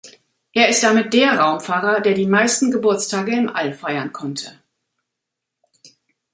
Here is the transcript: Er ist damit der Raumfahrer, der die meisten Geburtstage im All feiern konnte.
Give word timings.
Er 0.51 0.67
ist 0.67 0.81
damit 0.81 1.13
der 1.13 1.37
Raumfahrer, 1.37 1.99
der 2.01 2.15
die 2.15 2.25
meisten 2.25 2.71
Geburtstage 2.71 3.37
im 3.37 3.49
All 3.49 3.71
feiern 3.71 4.11
konnte. 4.11 4.59